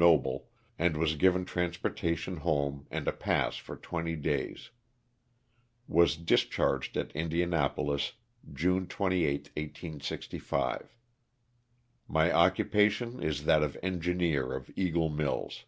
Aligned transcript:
Noble, 0.00 0.46
and 0.78 0.96
was 0.96 1.16
given 1.16 1.44
transportation 1.44 2.36
home 2.36 2.86
and 2.88 3.08
a 3.08 3.12
pass 3.12 3.56
for 3.56 3.76
twenty 3.76 4.14
days. 4.14 4.70
Was 5.88 6.16
discharged 6.16 6.96
at 6.96 7.10
Indian 7.16 7.50
apolis 7.52 8.12
June 8.52 8.86
28, 8.86 9.28
1865. 9.56 10.94
My 12.06 12.30
occupation 12.32 13.20
is 13.20 13.42
that 13.46 13.64
of 13.64 13.76
engineer 13.82 14.52
of 14.52 14.70
Eagle 14.76 15.08
Mills. 15.08 15.64